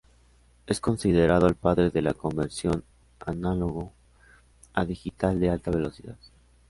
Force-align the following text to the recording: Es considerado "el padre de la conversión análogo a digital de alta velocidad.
Es 0.65 0.81
considerado 0.81 1.45
"el 1.45 1.53
padre 1.53 1.91
de 1.91 2.01
la 2.01 2.15
conversión 2.15 2.83
análogo 3.23 3.93
a 4.73 4.83
digital 4.83 5.39
de 5.39 5.51
alta 5.51 5.69
velocidad. 5.69 6.17